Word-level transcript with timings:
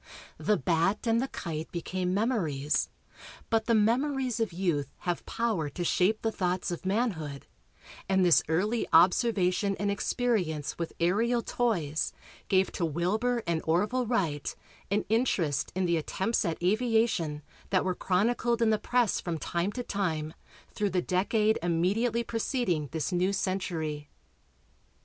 "The 0.39 0.57
bat" 0.57 1.05
and 1.05 1.21
the 1.21 1.27
kite 1.27 1.71
became 1.71 2.11
memories, 2.11 2.89
but 3.51 3.65
the 3.67 3.75
memories 3.75 4.39
of 4.39 4.51
youth 4.51 4.87
have 5.01 5.23
power 5.27 5.69
to 5.69 5.83
shape 5.83 6.23
the 6.23 6.31
thoughts 6.31 6.71
of 6.71 6.87
manhood, 6.87 7.45
and 8.09 8.25
this 8.25 8.41
early 8.47 8.87
observation 8.91 9.75
and 9.79 9.91
experience 9.91 10.75
with 10.79 10.93
aerial 10.99 11.43
toys 11.43 12.13
gave 12.47 12.71
to 12.71 12.83
Wilbur 12.83 13.43
and 13.45 13.61
Orville 13.63 14.07
Wright 14.07 14.55
an 14.89 15.05
interest 15.07 15.71
in 15.75 15.85
the 15.85 15.97
attempts 15.97 16.45
at 16.45 16.57
aviation 16.63 17.43
that 17.69 17.85
were 17.85 17.93
chronicled 17.93 18.59
in 18.63 18.71
the 18.71 18.79
press 18.79 19.19
from 19.21 19.37
time 19.37 19.71
to 19.73 19.83
time 19.83 20.33
through 20.73 20.89
the 20.89 21.03
decade 21.03 21.59
immediately 21.61 22.23
preceding 22.23 22.87
this 22.91 23.11
new 23.11 23.31
century. 23.31 24.09